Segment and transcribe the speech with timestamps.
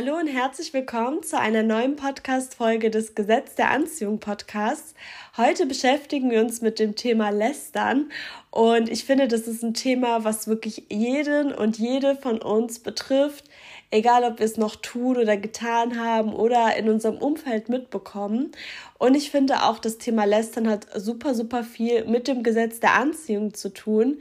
[0.00, 4.94] Hallo und herzlich willkommen zu einer neuen Podcast-Folge des Gesetz der Anziehung Podcasts.
[5.36, 8.12] Heute beschäftigen wir uns mit dem Thema Lästern
[8.52, 13.46] und ich finde, das ist ein Thema, was wirklich jeden und jede von uns betrifft,
[13.90, 18.52] egal ob wir es noch tun oder getan haben oder in unserem Umfeld mitbekommen.
[18.98, 22.94] Und ich finde auch, das Thema Lästern hat super, super viel mit dem Gesetz der
[22.94, 24.18] Anziehung zu tun.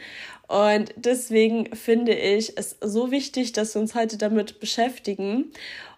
[0.48, 5.52] Und deswegen finde ich es so wichtig, dass wir uns heute damit beschäftigen.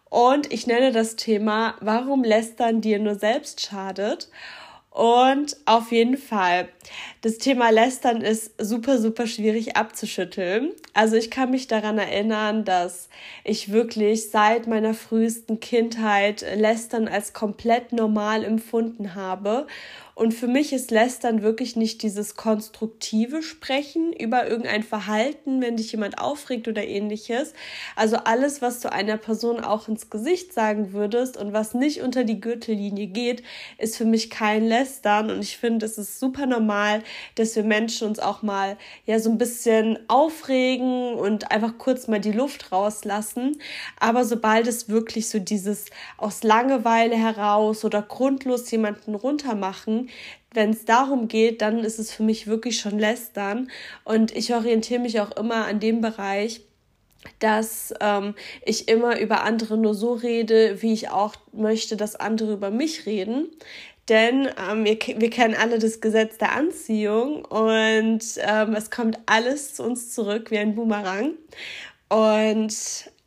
[0.09, 4.29] Und ich nenne das Thema, warum Lästern dir nur selbst schadet.
[4.99, 6.67] Und auf jeden Fall,
[7.21, 10.73] das Thema Lästern ist super, super schwierig abzuschütteln.
[10.93, 13.07] Also ich kann mich daran erinnern, dass
[13.45, 19.67] ich wirklich seit meiner frühesten Kindheit Lästern als komplett normal empfunden habe
[20.19, 25.93] und für mich ist Lästern wirklich nicht dieses konstruktive Sprechen über irgendein Verhalten, wenn dich
[25.93, 27.53] jemand aufregt oder ähnliches.
[27.95, 32.25] Also alles, was du einer Person auch ins Gesicht sagen würdest und was nicht unter
[32.25, 33.43] die Gürtellinie geht,
[33.77, 35.31] ist für mich kein Lästern.
[35.31, 37.01] Und ich finde, es ist super normal,
[37.35, 42.19] dass wir Menschen uns auch mal ja so ein bisschen aufregen und einfach kurz mal
[42.19, 43.57] die Luft rauslassen.
[44.01, 45.85] Aber sobald es wirklich so dieses
[46.17, 50.08] aus Langeweile heraus oder grundlos jemanden runtermachen,
[50.53, 53.69] wenn es darum geht, dann ist es für mich wirklich schon lästern.
[54.03, 56.61] Und ich orientiere mich auch immer an dem Bereich,
[57.39, 58.33] dass ähm,
[58.65, 63.05] ich immer über andere nur so rede, wie ich auch möchte, dass andere über mich
[63.05, 63.49] reden.
[64.07, 69.75] Denn ähm, wir, wir kennen alle das Gesetz der Anziehung und ähm, es kommt alles
[69.75, 71.33] zu uns zurück wie ein Boomerang.
[72.09, 72.73] Und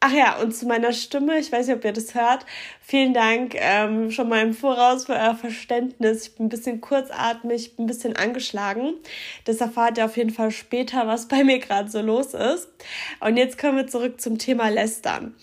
[0.01, 2.45] ach ja, und zu meiner Stimme, ich weiß nicht, ob ihr das hört.
[2.93, 6.27] Vielen Dank ähm, schon mal im Voraus für euer Verständnis.
[6.27, 8.93] Ich bin ein bisschen kurzatmig, ein bisschen angeschlagen.
[9.47, 12.69] Das erfahrt ihr auf jeden Fall später, was bei mir gerade so los ist.
[13.21, 15.35] Und jetzt kommen wir zurück zum Thema Lästern.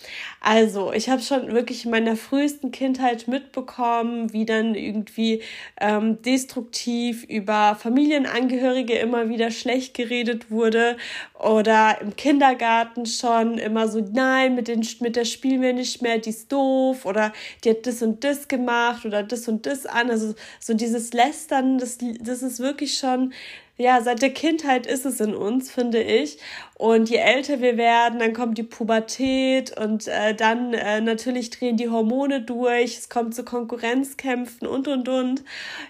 [0.41, 5.41] Also, ich habe schon wirklich in meiner frühesten Kindheit mitbekommen, wie dann irgendwie
[5.81, 10.97] ähm, destruktiv über Familienangehörige immer wieder schlecht geredet wurde
[11.39, 16.19] oder im Kindergarten schon immer so, nein, mit, den, mit der spielen wir nicht mehr,
[16.19, 20.09] die ist doof oder die hat das und das gemacht oder das und das an.
[20.09, 23.33] Also so dieses Lästern, das, das ist wirklich schon,
[23.79, 26.37] ja, seit der Kindheit ist es in uns, finde ich.
[26.75, 31.77] Und je älter wir werden, dann kommt die Pubertät und äh, dann äh, natürlich drehen
[31.77, 35.45] die Hormone durch, es kommt zu Konkurrenzkämpfen und und und.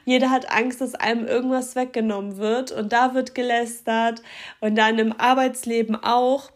[0.06, 4.22] Jeder hat Angst, dass einem irgendwas weggenommen wird und da wird gelästert
[4.60, 6.52] und dann im Arbeitsleben auch.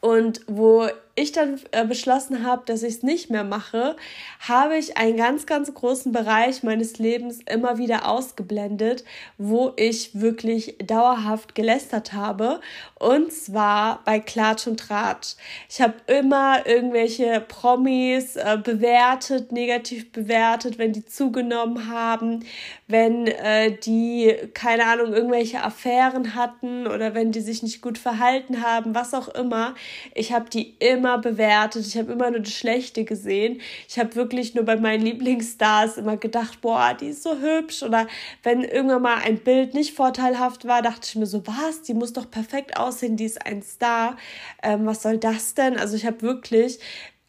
[0.00, 3.96] Und wo ich dann äh, beschlossen habe, dass ich es nicht mehr mache,
[4.40, 9.02] habe ich einen ganz, ganz großen Bereich meines Lebens immer wieder ausgeblendet,
[9.38, 12.60] wo ich wirklich dauerhaft gelästert habe.
[12.98, 15.36] Und zwar bei Klatsch und Tratsch.
[15.70, 22.44] Ich habe immer irgendwelche Promis äh, bewertet, negativ bewertet, wenn die zugenommen haben,
[22.88, 28.62] wenn äh, die, keine Ahnung, irgendwelche Affären hatten oder wenn die sich nicht gut verhalten
[28.62, 29.74] haben, was auch immer.
[30.14, 31.86] Ich habe die immer immer bewertet.
[31.86, 33.60] Ich habe immer nur das Schlechte gesehen.
[33.88, 37.82] Ich habe wirklich nur bei meinen Lieblingsstars immer gedacht, boah, die ist so hübsch.
[37.82, 38.08] Oder
[38.42, 42.12] wenn irgendwann mal ein Bild nicht vorteilhaft war, dachte ich mir so, was, die muss
[42.12, 44.16] doch perfekt aussehen, die ist ein Star.
[44.62, 45.78] Ähm, was soll das denn?
[45.78, 46.80] Also ich habe wirklich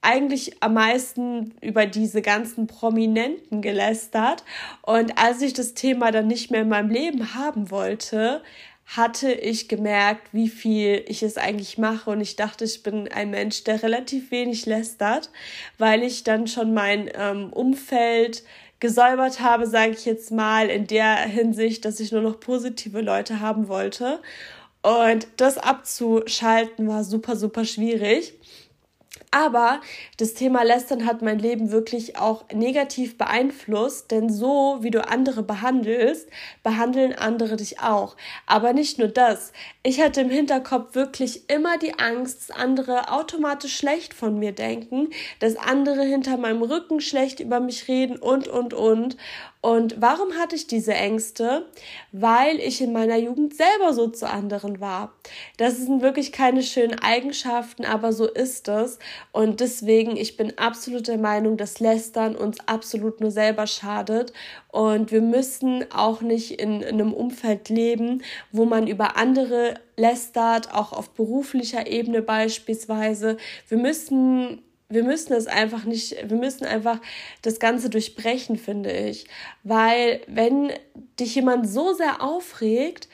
[0.01, 4.44] eigentlich am meisten über diese ganzen Prominenten gelästert.
[4.81, 8.41] Und als ich das Thema dann nicht mehr in meinem Leben haben wollte,
[8.87, 13.29] hatte ich gemerkt, wie viel ich es eigentlich mache und ich dachte, ich bin ein
[13.29, 15.29] Mensch, der relativ wenig lästert,
[15.77, 18.43] weil ich dann schon mein ähm, Umfeld
[18.79, 23.41] gesäubert habe, sage ich jetzt mal, in der Hinsicht, dass ich nur noch positive Leute
[23.41, 24.21] haben wollte.
[24.83, 28.35] Und das abzuschalten war super, super schwierig.
[29.31, 29.81] Aber
[30.17, 35.43] das Thema Lästern hat mein Leben wirklich auch negativ beeinflusst, denn so wie du andere
[35.43, 36.29] behandelst,
[36.63, 38.15] behandeln andere dich auch.
[38.45, 39.51] Aber nicht nur das.
[39.83, 45.09] Ich hatte im Hinterkopf wirklich immer die Angst, dass andere automatisch schlecht von mir denken,
[45.39, 49.18] dass andere hinter meinem Rücken schlecht über mich reden und, und, und.
[49.62, 51.65] Und warum hatte ich diese Ängste?
[52.12, 55.12] Weil ich in meiner Jugend selber so zu anderen war.
[55.57, 59.00] Das sind wirklich keine schönen Eigenschaften, aber so ist es.
[59.31, 64.33] Und deswegen, ich bin absolut der Meinung, dass Lästern uns absolut nur selber schadet.
[64.71, 70.73] Und wir müssen auch nicht in, in einem Umfeld leben, wo man über andere lästert,
[70.73, 73.37] auch auf beruflicher Ebene beispielsweise.
[73.67, 77.01] Wir müssen wir müssen es einfach nicht, wir müssen einfach
[77.41, 79.27] das Ganze durchbrechen, finde ich.
[79.63, 80.71] Weil wenn
[81.19, 83.09] dich jemand so sehr aufregt,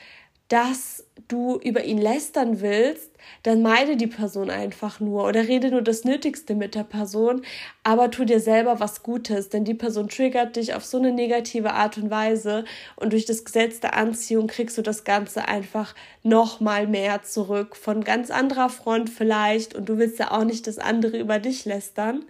[0.48, 3.10] dass du über ihn lästern willst,
[3.44, 7.42] dann meide die Person einfach nur oder rede nur das Nötigste mit der Person,
[7.82, 11.72] aber tu dir selber was Gutes, denn die Person triggert dich auf so eine negative
[11.72, 12.64] Art und Weise
[12.96, 17.76] und durch das Gesetz der Anziehung kriegst du das Ganze einfach noch mal mehr zurück
[17.76, 21.64] von ganz anderer Front vielleicht und du willst ja auch nicht das andere über dich
[21.64, 22.24] lästern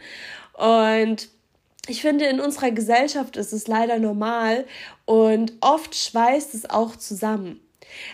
[0.53, 1.29] und
[1.87, 4.65] ich finde, in unserer Gesellschaft ist es leider normal
[5.05, 7.61] und oft schweißt es auch zusammen.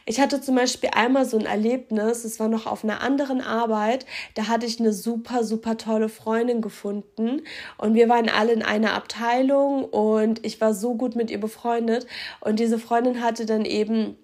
[0.07, 4.07] Ich hatte zum Beispiel einmal so ein Erlebnis, es war noch auf einer anderen Arbeit,
[4.35, 7.43] da hatte ich eine super, super tolle Freundin gefunden
[7.79, 12.07] und wir waren alle in einer Abteilung und ich war so gut mit ihr befreundet
[12.41, 14.17] und diese Freundin hatte dann eben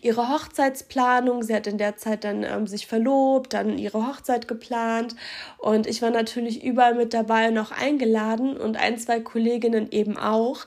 [0.00, 1.42] ihre Hochzeitsplanung.
[1.42, 5.14] Sie hat in der Zeit dann ähm, sich verlobt, dann ihre Hochzeit geplant
[5.58, 10.16] und ich war natürlich überall mit dabei und auch eingeladen und ein, zwei Kolleginnen eben
[10.16, 10.66] auch.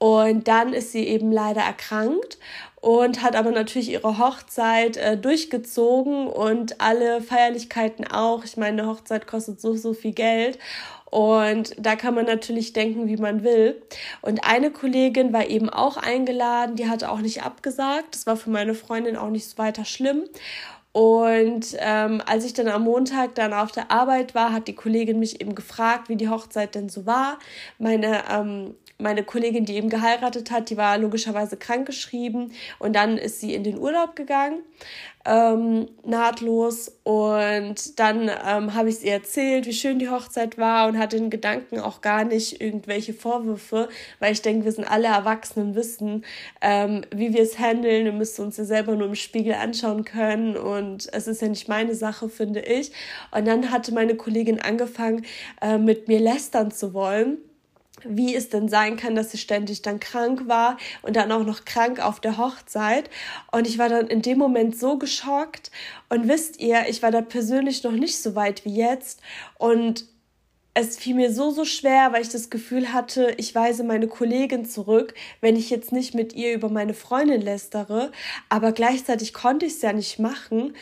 [0.00, 2.38] Und dann ist sie eben leider erkrankt
[2.80, 8.44] und hat aber natürlich ihre Hochzeit äh, durchgezogen und alle Feierlichkeiten auch.
[8.44, 10.58] Ich meine, eine Hochzeit kostet so, so viel Geld.
[11.10, 13.80] Und da kann man natürlich denken, wie man will.
[14.20, 18.14] Und eine Kollegin war eben auch eingeladen, die hatte auch nicht abgesagt.
[18.14, 20.24] Das war für meine Freundin auch nicht so weiter schlimm.
[20.92, 25.18] Und ähm, als ich dann am Montag dann auf der Arbeit war, hat die Kollegin
[25.18, 27.38] mich eben gefragt, wie die Hochzeit denn so war.
[27.78, 33.40] Meine ähm, meine Kollegin, die eben geheiratet hat, die war logischerweise krankgeschrieben und dann ist
[33.40, 34.62] sie in den Urlaub gegangen,
[35.24, 36.98] ähm, nahtlos.
[37.04, 41.30] Und dann ähm, habe ich ihr erzählt, wie schön die Hochzeit war und hatte in
[41.30, 46.24] Gedanken auch gar nicht irgendwelche Vorwürfe, weil ich denke, wir sind alle Erwachsenen, wissen,
[46.60, 48.04] ähm, wie wir es handeln.
[48.04, 51.68] Wir müssen uns ja selber nur im Spiegel anschauen können und es ist ja nicht
[51.68, 52.90] meine Sache, finde ich.
[53.30, 55.24] Und dann hatte meine Kollegin angefangen,
[55.60, 57.38] äh, mit mir lästern zu wollen
[58.04, 61.64] wie es denn sein kann, dass sie ständig dann krank war und dann auch noch
[61.64, 63.10] krank auf der Hochzeit.
[63.52, 65.70] Und ich war dann in dem Moment so geschockt.
[66.08, 69.20] Und wisst ihr, ich war da persönlich noch nicht so weit wie jetzt.
[69.58, 70.06] Und
[70.80, 74.64] es fiel mir so, so schwer, weil ich das Gefühl hatte, ich weise meine Kollegin
[74.64, 78.12] zurück, wenn ich jetzt nicht mit ihr über meine Freundin lästere.
[78.48, 80.74] Aber gleichzeitig konnte ich es ja nicht machen.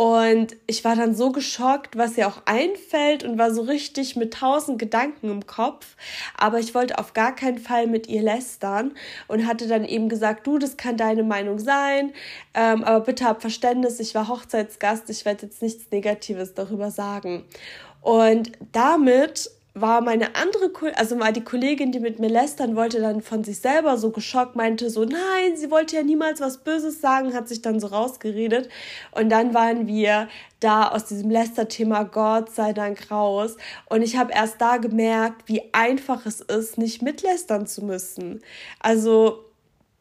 [0.00, 4.32] Und ich war dann so geschockt, was ihr auch einfällt und war so richtig mit
[4.32, 5.94] tausend Gedanken im Kopf.
[6.38, 8.92] Aber ich wollte auf gar keinen Fall mit ihr lästern
[9.28, 12.14] und hatte dann eben gesagt, du, das kann deine Meinung sein,
[12.54, 17.44] ähm, aber bitte hab Verständnis, ich war Hochzeitsgast, ich werde jetzt nichts Negatives darüber sagen.
[18.00, 23.22] Und damit war meine andere, also war die Kollegin, die mit mir lästern wollte, dann
[23.22, 27.34] von sich selber so geschockt, meinte so, nein, sie wollte ja niemals was Böses sagen,
[27.34, 28.68] hat sich dann so rausgeredet.
[29.12, 30.28] Und dann waren wir
[30.58, 33.56] da aus diesem Lästerthema Gott sei Dank raus.
[33.88, 38.40] Und ich habe erst da gemerkt, wie einfach es ist, nicht mitlästern zu müssen.
[38.80, 39.49] Also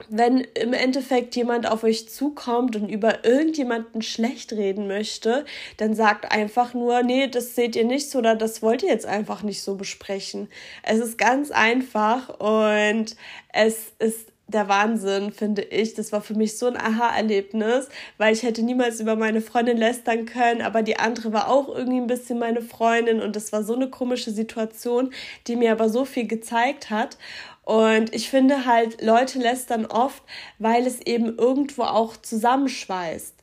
[0.07, 5.45] wenn im Endeffekt jemand auf euch zukommt und über irgendjemanden schlecht reden möchte,
[5.77, 9.05] dann sagt einfach nur, nee, das seht ihr nicht so oder das wollt ihr jetzt
[9.05, 10.47] einfach nicht so besprechen.
[10.83, 13.15] Es ist ganz einfach und
[13.51, 15.93] es ist der Wahnsinn, finde ich.
[15.93, 17.87] Das war für mich so ein Aha-Erlebnis,
[18.17, 21.99] weil ich hätte niemals über meine Freundin lästern können, aber die andere war auch irgendwie
[21.99, 25.11] ein bisschen meine Freundin und das war so eine komische Situation,
[25.47, 27.17] die mir aber so viel gezeigt hat.
[27.63, 30.23] Und ich finde halt, Leute lästern oft,
[30.57, 33.35] weil es eben irgendwo auch zusammenschweißt.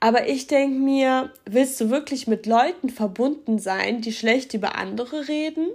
[0.00, 5.28] Aber ich denke mir, willst du wirklich mit Leuten verbunden sein, die schlecht über andere
[5.28, 5.68] reden?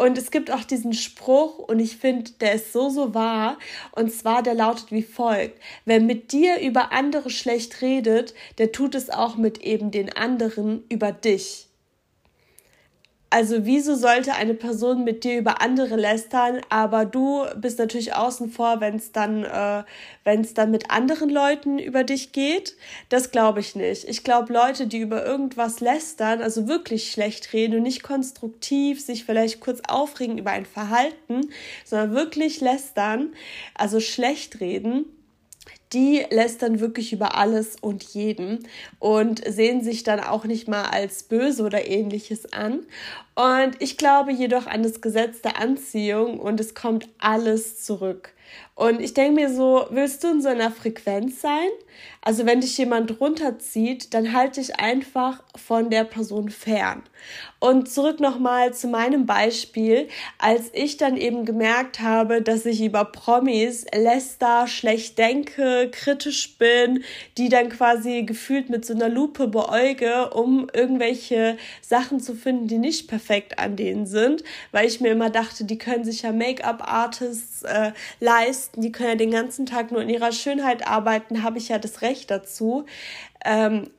[0.00, 3.58] Und es gibt auch diesen Spruch, und ich finde, der ist so, so wahr.
[3.92, 5.60] Und zwar, der lautet wie folgt.
[5.84, 10.84] Wer mit dir über andere schlecht redet, der tut es auch mit eben den anderen
[10.88, 11.69] über dich.
[13.32, 18.50] Also wieso sollte eine Person mit dir über andere lästern, aber du bist natürlich außen
[18.50, 19.84] vor, wenn es dann, äh,
[20.24, 22.74] wenn es dann mit anderen Leuten über dich geht?
[23.08, 24.02] Das glaube ich nicht.
[24.08, 29.24] Ich glaube, Leute, die über irgendwas lästern, also wirklich schlecht reden und nicht konstruktiv, sich
[29.24, 31.50] vielleicht kurz aufregen über ein Verhalten,
[31.84, 33.32] sondern wirklich lästern,
[33.74, 35.04] also schlecht reden,
[35.92, 38.66] die lästern wirklich über alles und jeden
[38.98, 42.80] und sehen sich dann auch nicht mal als böse oder ähnliches an.
[43.34, 48.34] Und ich glaube jedoch an das Gesetz der Anziehung und es kommt alles zurück.
[48.80, 51.68] Und ich denke mir so, willst du in so einer Frequenz sein?
[52.22, 57.02] Also wenn dich jemand runterzieht, dann halte dich einfach von der Person fern.
[57.58, 60.08] Und zurück nochmal zu meinem Beispiel,
[60.38, 67.04] als ich dann eben gemerkt habe, dass ich über Promis läster, schlecht denke, kritisch bin,
[67.36, 72.78] die dann quasi gefühlt mit so einer Lupe beäuge, um irgendwelche Sachen zu finden, die
[72.78, 77.62] nicht perfekt an denen sind, weil ich mir immer dachte, die können sich ja Make-up-Artists
[77.62, 81.58] äh, leisten leisten, die können ja den ganzen Tag nur in ihrer Schönheit arbeiten, habe
[81.58, 82.86] ich ja das Recht dazu.
[83.44, 83.90] Ähm,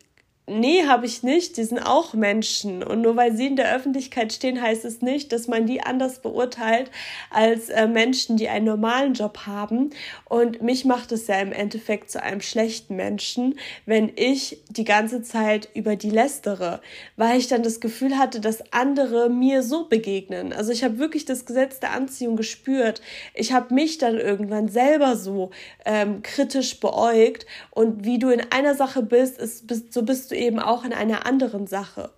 [0.53, 1.55] Nee, habe ich nicht.
[1.55, 2.83] Die sind auch Menschen.
[2.83, 6.19] Und nur weil sie in der Öffentlichkeit stehen, heißt es nicht, dass man die anders
[6.19, 6.91] beurteilt
[7.29, 9.91] als äh, Menschen, die einen normalen Job haben.
[10.25, 15.21] Und mich macht es ja im Endeffekt zu einem schlechten Menschen, wenn ich die ganze
[15.21, 16.81] Zeit über die lästere,
[17.15, 20.51] weil ich dann das Gefühl hatte, dass andere mir so begegnen.
[20.51, 23.01] Also ich habe wirklich das Gesetz der Anziehung gespürt.
[23.35, 25.51] Ich habe mich dann irgendwann selber so
[25.85, 27.45] ähm, kritisch beäugt.
[27.69, 30.93] Und wie du in einer Sache bist, ist, bist so bist du eben auch in
[30.93, 32.09] einer anderen Sache.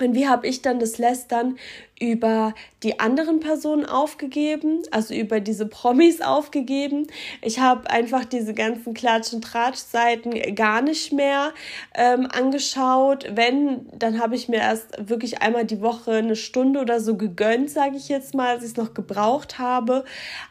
[0.00, 1.58] Und wie habe ich dann das Lästern
[2.00, 7.06] über die anderen Personen aufgegeben, also über diese Promis aufgegeben.
[7.42, 11.52] Ich habe einfach diese ganzen Klatsch- und Tratsch-Seiten gar nicht mehr
[11.94, 13.26] ähm, angeschaut.
[13.30, 17.70] Wenn, dann habe ich mir erst wirklich einmal die Woche eine Stunde oder so gegönnt,
[17.70, 20.04] sage ich jetzt mal, als ich es noch gebraucht habe.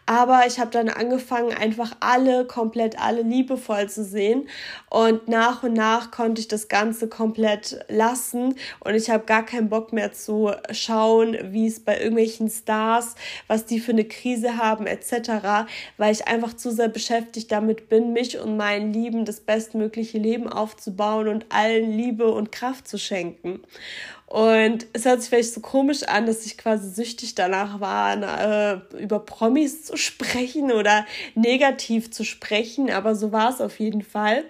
[0.05, 4.47] Aber ich habe dann angefangen, einfach alle, komplett alle liebevoll zu sehen.
[4.89, 8.55] Und nach und nach konnte ich das Ganze komplett lassen.
[8.81, 13.15] Und ich habe gar keinen Bock mehr zu schauen, wie es bei irgendwelchen Stars,
[13.47, 15.67] was die für eine Krise haben etc.,
[15.97, 20.47] weil ich einfach zu sehr beschäftigt damit bin, mich und meinen Lieben das bestmögliche Leben
[20.47, 23.61] aufzubauen und allen Liebe und Kraft zu schenken.
[24.29, 28.79] Und es hört sich vielleicht so komisch an, dass ich quasi süchtig danach war, äh,
[29.01, 34.43] über Promis zu sprechen oder negativ zu sprechen, aber so war es auf jeden Fall.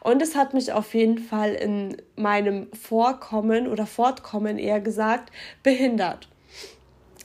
[0.00, 5.32] Und es hat mich auf jeden Fall in meinem Vorkommen oder Fortkommen eher gesagt
[5.62, 6.28] behindert.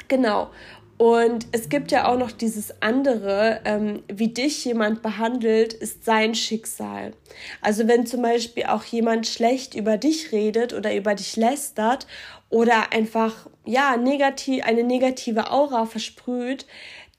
[0.07, 0.49] Genau.
[0.97, 6.33] Und es gibt ja auch noch dieses andere, ähm, wie dich jemand behandelt, ist sein
[6.33, 7.13] Schicksal.
[7.61, 12.07] Also wenn zum Beispiel auch jemand schlecht über dich redet oder über dich lästert
[12.49, 16.65] oder einfach ja negativ eine negative Aura versprüht,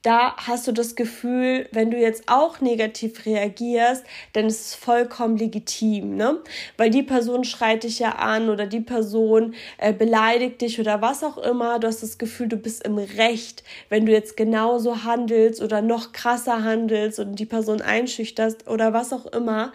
[0.01, 5.35] da hast du das Gefühl, wenn du jetzt auch negativ reagierst, dann ist es vollkommen
[5.35, 6.39] legitim, ne?
[6.77, 11.21] Weil die Person schreit dich ja an oder die Person äh, beleidigt dich oder was
[11.21, 11.79] auch immer.
[11.79, 16.13] Du hast das Gefühl, du bist im Recht, wenn du jetzt genauso handelst oder noch
[16.13, 19.73] krasser handelst und die Person einschüchterst oder was auch immer.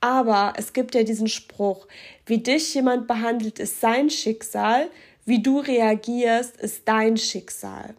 [0.00, 1.86] Aber es gibt ja diesen Spruch,
[2.24, 4.88] wie dich jemand behandelt, ist sein Schicksal,
[5.26, 7.94] wie du reagierst, ist dein Schicksal.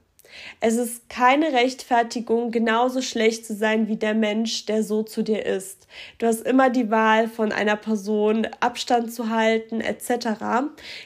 [0.59, 5.45] Es ist keine Rechtfertigung, genauso schlecht zu sein wie der Mensch, der so zu dir
[5.45, 5.87] ist.
[6.17, 10.39] Du hast immer die Wahl, von einer Person Abstand zu halten, etc.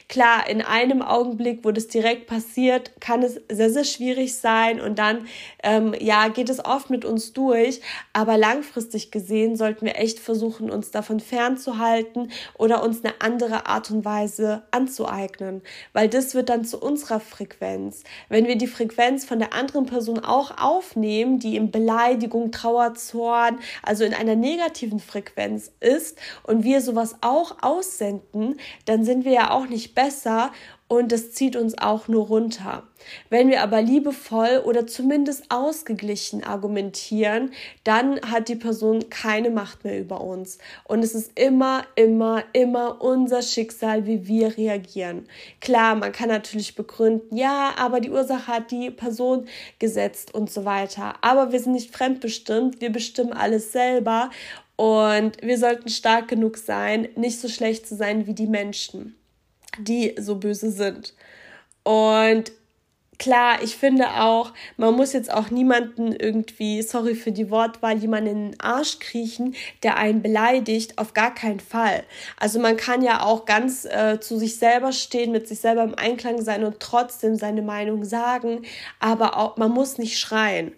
[0.08, 4.98] Klar, in einem Augenblick, wo das direkt passiert, kann es sehr, sehr schwierig sein und
[4.98, 5.26] dann,
[5.62, 7.80] ähm, ja, geht es oft mit uns durch.
[8.12, 13.90] Aber langfristig gesehen sollten wir echt versuchen, uns davon fernzuhalten oder uns eine andere Art
[13.90, 15.62] und Weise anzueignen,
[15.92, 18.02] weil das wird dann zu unserer Frequenz.
[18.28, 22.94] Wenn wir die Frequenz Frequenz von der anderen Person auch aufnehmen, die in Beleidigung, Trauer,
[22.94, 29.32] Zorn, also in einer negativen Frequenz ist und wir sowas auch aussenden, dann sind wir
[29.32, 30.52] ja auch nicht besser
[30.92, 32.82] und das zieht uns auch nur runter.
[33.30, 39.98] Wenn wir aber liebevoll oder zumindest ausgeglichen argumentieren, dann hat die Person keine Macht mehr
[39.98, 40.58] über uns.
[40.84, 45.26] Und es ist immer, immer, immer unser Schicksal, wie wir reagieren.
[45.62, 49.46] Klar, man kann natürlich begründen, ja, aber die Ursache hat die Person
[49.78, 51.14] gesetzt und so weiter.
[51.22, 54.28] Aber wir sind nicht fremdbestimmt, wir bestimmen alles selber
[54.76, 59.16] und wir sollten stark genug sein, nicht so schlecht zu sein wie die Menschen
[59.78, 61.14] die so böse sind.
[61.84, 62.52] Und
[63.18, 68.30] klar, ich finde auch, man muss jetzt auch niemanden irgendwie, sorry für die Wortwahl, jemanden
[68.30, 72.02] in den Arsch kriechen, der einen beleidigt, auf gar keinen Fall.
[72.38, 75.94] Also man kann ja auch ganz äh, zu sich selber stehen, mit sich selber im
[75.94, 78.62] Einklang sein und trotzdem seine Meinung sagen,
[78.98, 80.72] aber auch, man muss nicht schreien.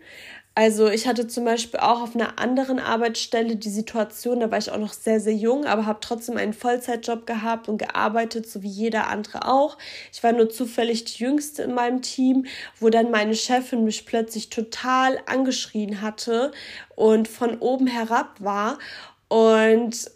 [0.57, 4.71] Also ich hatte zum Beispiel auch auf einer anderen Arbeitsstelle die Situation, da war ich
[4.71, 8.69] auch noch sehr, sehr jung, aber habe trotzdem einen Vollzeitjob gehabt und gearbeitet, so wie
[8.69, 9.77] jeder andere auch.
[10.13, 12.47] Ich war nur zufällig die Jüngste in meinem Team,
[12.79, 16.53] wo dann meine Chefin mich plötzlich total angeschrien hatte
[16.95, 18.79] und von oben herab war.
[19.27, 20.09] Und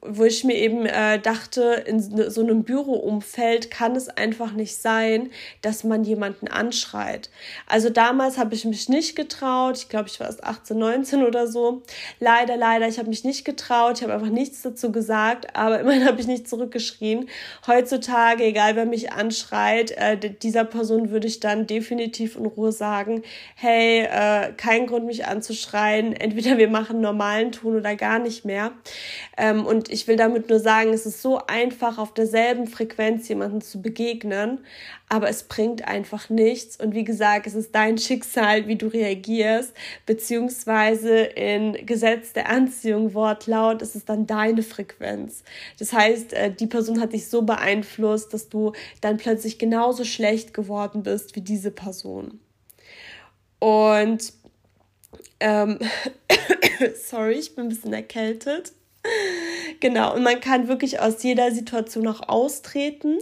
[0.00, 5.30] wo ich mir eben äh, dachte, in so einem Büroumfeld kann es einfach nicht sein,
[5.62, 7.30] dass man jemanden anschreit.
[7.66, 9.78] Also damals habe ich mich nicht getraut.
[9.78, 11.82] Ich glaube, ich war erst 18, 19 oder so.
[12.20, 13.98] Leider, leider, ich habe mich nicht getraut.
[13.98, 17.28] Ich habe einfach nichts dazu gesagt, aber immerhin habe ich nicht zurückgeschrien.
[17.66, 23.22] Heutzutage, egal wer mich anschreit, äh, dieser Person würde ich dann definitiv in Ruhe sagen,
[23.54, 26.12] hey, äh, kein Grund mich anzuschreien.
[26.12, 28.72] Entweder wir machen normalen Ton oder gar nicht mehr.
[29.36, 33.60] Ähm, und ich will damit nur sagen, es ist so einfach, auf derselben Frequenz jemanden
[33.60, 34.60] zu begegnen,
[35.08, 36.76] aber es bringt einfach nichts.
[36.76, 39.74] Und wie gesagt, es ist dein Schicksal, wie du reagierst,
[40.06, 45.42] beziehungsweise in Gesetz der Anziehung Wortlaut, es ist dann deine Frequenz.
[45.80, 50.54] Das heißt, äh, die Person hat dich so beeinflusst, dass du dann plötzlich genauso schlecht
[50.54, 52.38] geworden bist wie diese Person.
[53.58, 54.32] Und
[55.40, 55.80] ähm,
[57.10, 58.72] sorry, ich bin ein bisschen erkältet.
[59.84, 63.18] Genau, und man kann wirklich aus jeder Situation auch austreten.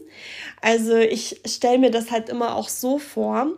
[0.61, 3.49] Also ich stelle mir das halt immer auch so vor.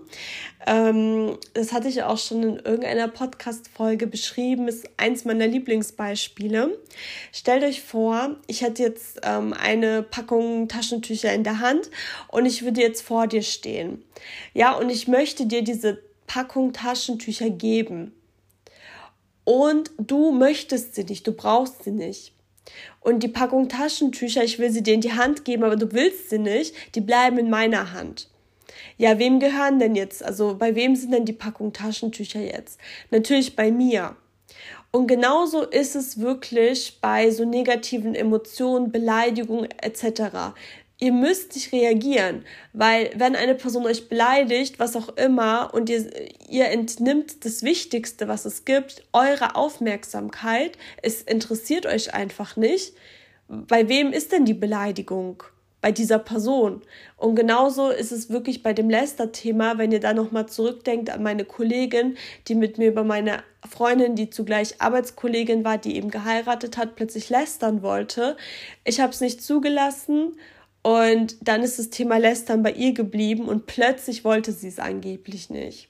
[0.66, 6.78] Ähm, das hatte ich auch schon in irgendeiner Podcast-Folge beschrieben, ist eins meiner Lieblingsbeispiele.
[7.30, 11.90] Stellt euch vor, ich hätte jetzt ähm, eine Packung Taschentücher in der Hand
[12.28, 14.02] und ich würde jetzt vor dir stehen.
[14.54, 18.14] Ja, und ich möchte dir diese Packung Taschentücher geben
[19.44, 22.33] und du möchtest sie nicht, du brauchst sie nicht.
[23.00, 26.30] Und die Packung Taschentücher, ich will sie dir in die Hand geben, aber du willst
[26.30, 28.28] sie nicht, die bleiben in meiner Hand.
[28.96, 30.24] Ja, wem gehören denn jetzt?
[30.24, 32.78] Also bei wem sind denn die Packung Taschentücher jetzt?
[33.10, 34.16] Natürlich bei mir.
[34.90, 40.54] Und genauso ist es wirklich bei so negativen Emotionen, Beleidigungen etc
[41.04, 46.10] ihr müsst nicht reagieren, weil wenn eine Person euch beleidigt, was auch immer, und ihr,
[46.48, 52.94] ihr entnimmt das Wichtigste, was es gibt, eure Aufmerksamkeit, es interessiert euch einfach nicht,
[53.48, 55.42] bei wem ist denn die Beleidigung?
[55.82, 56.80] Bei dieser Person.
[57.18, 61.44] Und genauso ist es wirklich bei dem Lester-Thema, wenn ihr da nochmal zurückdenkt an meine
[61.44, 62.16] Kollegin,
[62.48, 67.28] die mit mir über meine Freundin, die zugleich Arbeitskollegin war, die eben geheiratet hat, plötzlich
[67.28, 68.38] lästern wollte.
[68.84, 70.38] Ich habe es nicht zugelassen
[70.84, 75.48] und dann ist das Thema Lästern bei ihr geblieben und plötzlich wollte sie es angeblich
[75.48, 75.88] nicht.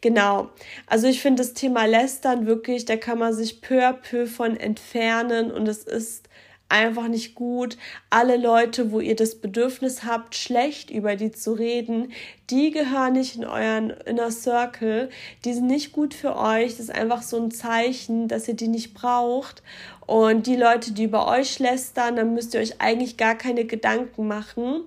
[0.00, 0.50] Genau.
[0.86, 4.56] Also ich finde das Thema Lästern wirklich, da kann man sich peu à peu von
[4.56, 6.28] entfernen und es ist
[6.74, 7.78] einfach nicht gut.
[8.10, 12.12] Alle Leute, wo ihr das Bedürfnis habt, schlecht über die zu reden,
[12.50, 15.08] die gehören nicht in euren Inner Circle.
[15.44, 16.72] Die sind nicht gut für euch.
[16.72, 19.62] Das ist einfach so ein Zeichen, dass ihr die nicht braucht.
[20.06, 24.26] Und die Leute, die über euch lästern, dann müsst ihr euch eigentlich gar keine Gedanken
[24.26, 24.82] machen.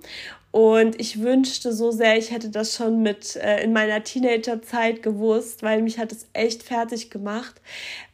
[0.58, 5.62] Und ich wünschte so sehr, ich hätte das schon mit äh, in meiner Teenagerzeit gewusst,
[5.62, 7.62] weil mich hat es echt fertig gemacht.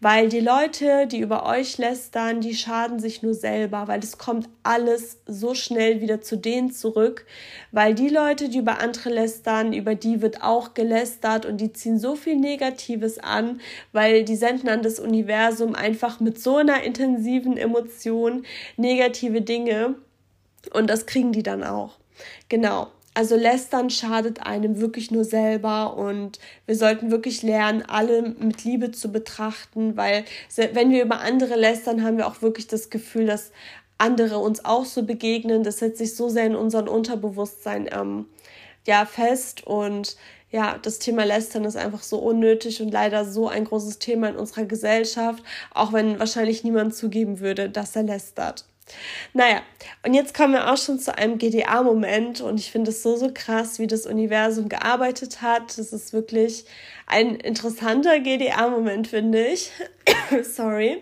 [0.02, 4.50] Weil die Leute, die über euch lästern, die schaden sich nur selber, weil es kommt
[4.62, 7.26] alles so schnell wieder zu denen zurück.
[7.72, 11.98] Weil die Leute, die über andere lästern, über die wird auch gelästert und die ziehen
[11.98, 13.62] so viel Negatives an,
[13.94, 18.44] weil die senden an das Universum einfach mit so einer intensiven Emotion
[18.76, 19.96] negative Dinge.
[20.74, 22.03] Und das kriegen die dann auch.
[22.50, 22.88] Genau.
[23.16, 28.92] Also lästern schadet einem wirklich nur selber und wir sollten wirklich lernen, alle mit Liebe
[28.92, 30.26] zu betrachten, weil
[30.74, 33.52] wenn wir über andere lästern, haben wir auch wirklich das Gefühl, dass
[34.00, 35.64] andere uns auch so begegnen.
[35.64, 38.26] Das setzt sich so sehr in unserem Unterbewusstsein ähm,
[38.88, 40.18] ja fest und
[40.54, 44.36] ja, das Thema Lästern ist einfach so unnötig und leider so ein großes Thema in
[44.36, 48.66] unserer Gesellschaft, auch wenn wahrscheinlich niemand zugeben würde, dass er lästert.
[49.34, 49.62] Naja,
[50.06, 53.32] und jetzt kommen wir auch schon zu einem GDA-Moment und ich finde es so, so
[53.34, 55.78] krass, wie das Universum gearbeitet hat.
[55.78, 56.66] Das ist wirklich
[57.08, 59.72] ein interessanter GDA-Moment, finde ich.
[60.44, 61.02] Sorry.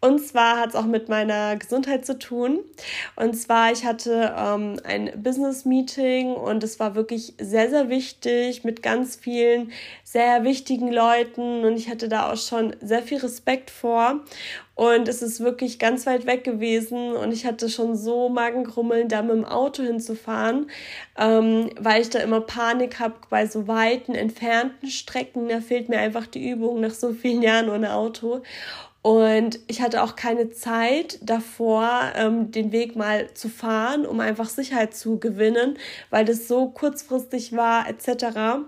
[0.00, 2.60] Und zwar hat es auch mit meiner Gesundheit zu tun.
[3.16, 8.82] Und zwar, ich hatte ähm, ein Business-Meeting und es war wirklich sehr, sehr wichtig mit
[8.82, 9.72] ganz vielen
[10.04, 14.20] sehr wichtigen Leuten und ich hatte da auch schon sehr viel Respekt vor.
[14.78, 19.22] Und es ist wirklich ganz weit weg gewesen und ich hatte schon so Magenkrummeln, da
[19.22, 20.70] mit dem Auto hinzufahren,
[21.18, 25.48] ähm, weil ich da immer Panik habe bei so weiten, entfernten Strecken.
[25.48, 28.42] Da fehlt mir einfach die Übung nach so vielen Jahren ohne Auto.
[29.02, 34.48] Und ich hatte auch keine Zeit davor, ähm, den Weg mal zu fahren, um einfach
[34.48, 35.78] Sicherheit zu gewinnen,
[36.10, 38.66] weil das so kurzfristig war etc.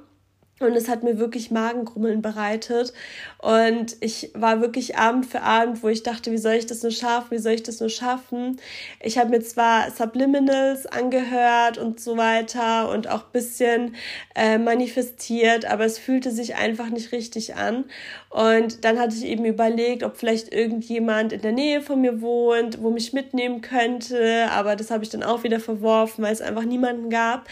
[0.60, 2.92] Und es hat mir wirklich Magengrummeln bereitet.
[3.38, 6.92] Und ich war wirklich Abend für Abend, wo ich dachte, wie soll ich das nur
[6.92, 7.30] schaffen?
[7.30, 8.60] Wie soll ich das nur schaffen?
[9.00, 13.94] Ich habe mir zwar Subliminals angehört und so weiter und auch bisschen
[14.34, 17.86] äh, manifestiert, aber es fühlte sich einfach nicht richtig an.
[18.28, 22.82] Und dann hatte ich eben überlegt, ob vielleicht irgendjemand in der Nähe von mir wohnt,
[22.82, 24.48] wo mich mitnehmen könnte.
[24.50, 27.48] Aber das habe ich dann auch wieder verworfen, weil es einfach niemanden gab.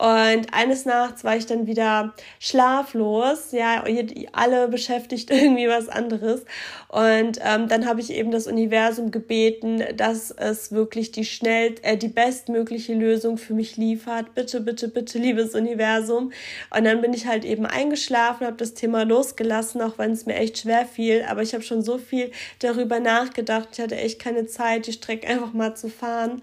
[0.00, 3.52] Und eines Nachts war ich dann wieder schlaflos.
[3.52, 3.84] Ja,
[4.32, 6.46] alle beschäftigt irgendwie was anderes.
[6.88, 11.98] Und ähm, dann habe ich eben das Universum gebeten, dass es wirklich die schnell, äh,
[11.98, 14.34] die bestmögliche Lösung für mich liefert.
[14.34, 16.32] Bitte, bitte, bitte, liebes Universum.
[16.74, 20.36] Und dann bin ich halt eben eingeschlafen, habe das Thema losgelassen, auch wenn es mir
[20.36, 21.26] echt schwer fiel.
[21.28, 23.68] Aber ich habe schon so viel darüber nachgedacht.
[23.72, 26.40] Ich hatte echt keine Zeit, die Strecke einfach mal zu fahren.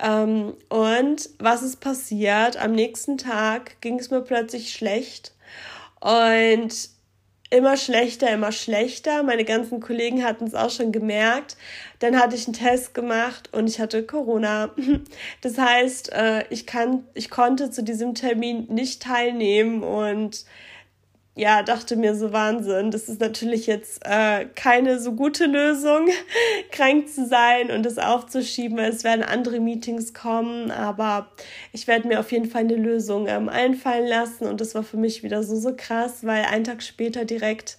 [0.00, 2.56] Ähm, und was ist passiert?
[2.56, 5.32] Am nächsten Tag ging es mir plötzlich schlecht.
[6.00, 6.90] Und
[7.52, 9.22] immer schlechter, immer schlechter.
[9.22, 11.56] Meine ganzen Kollegen hatten es auch schon gemerkt.
[11.98, 14.70] Dann hatte ich einen Test gemacht und ich hatte Corona.
[15.42, 20.44] Das heißt, äh, ich kann, ich konnte zu diesem Termin nicht teilnehmen und
[21.34, 22.90] ja, dachte mir so Wahnsinn.
[22.90, 26.08] Das ist natürlich jetzt äh, keine so gute Lösung,
[26.70, 28.78] krank zu sein und das aufzuschieben.
[28.78, 31.28] Es werden andere Meetings kommen, aber
[31.72, 34.98] ich werde mir auf jeden Fall eine Lösung ähm, einfallen lassen und das war für
[34.98, 37.78] mich wieder so, so krass, weil einen Tag später direkt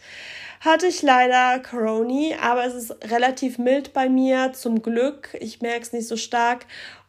[0.62, 5.36] hatte ich leider Corona, aber es ist relativ mild bei mir, zum Glück.
[5.42, 6.66] Ich merke es nicht so stark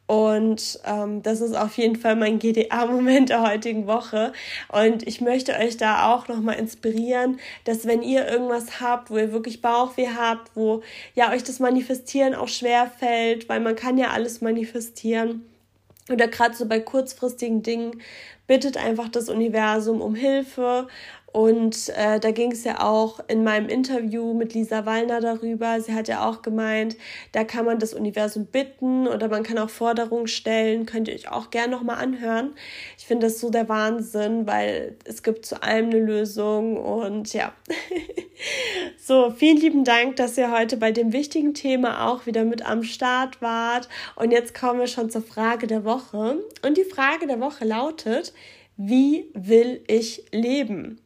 [0.07, 4.33] und ähm, das ist auf jeden Fall mein GDA-Moment der heutigen Woche.
[4.69, 9.33] Und ich möchte euch da auch nochmal inspirieren, dass wenn ihr irgendwas habt, wo ihr
[9.33, 10.83] wirklich Bauchweh habt, wo
[11.15, 15.47] ja euch das Manifestieren auch schwer fällt, weil man kann ja alles manifestieren.
[16.11, 18.03] Oder gerade so bei kurzfristigen Dingen,
[18.47, 20.87] bittet einfach das Universum um Hilfe
[21.35, 25.81] und äh, da ging es ja auch in meinem Interview mit Lisa Wallner darüber.
[25.81, 26.97] Sie hat ja auch gemeint,
[27.33, 30.87] da kann man das Universum bitten oder man kann auch Forderungen stellen.
[30.87, 32.55] Könnt ihr euch auch gerne nochmal anhören.
[32.97, 36.77] Ich finde das so der Wahnsinn, weil es gibt zu allem eine Lösung.
[36.77, 37.53] Und ja,
[38.97, 42.85] so, vielen lieben Dank, dass ihr heute bei dem wichtigen Thema auch wieder mit am
[42.85, 43.89] Start wart.
[44.15, 46.39] Und jetzt kommen wir schon zur Frage der Woche.
[46.65, 48.33] Und die Frage der Woche lautet,
[48.77, 51.01] wie will ich leben?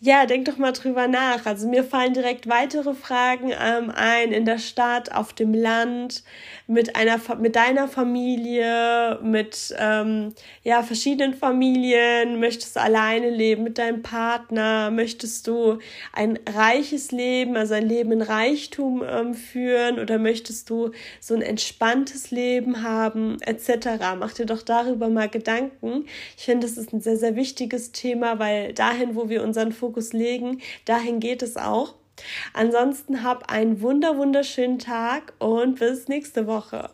[0.00, 1.44] Ja, denk doch mal drüber nach.
[1.44, 6.22] Also mir fallen direkt weitere Fragen ähm, ein in der Stadt, auf dem Land,
[6.68, 12.38] mit einer mit deiner Familie, mit ähm, ja verschiedenen Familien.
[12.38, 14.92] Möchtest du alleine leben mit deinem Partner?
[14.92, 15.78] Möchtest du
[16.12, 21.42] ein reiches Leben, also ein Leben in Reichtum ähm, führen oder möchtest du so ein
[21.42, 23.88] entspanntes Leben haben etc.
[24.16, 26.04] Mach dir doch darüber mal Gedanken.
[26.36, 29.87] Ich finde, das ist ein sehr sehr wichtiges Thema, weil dahin, wo wir unseren Fokus
[29.88, 30.60] Fokus legen.
[30.84, 31.94] Dahin geht es auch.
[32.52, 36.90] Ansonsten hab einen wunderschönen Tag und bis nächste Woche.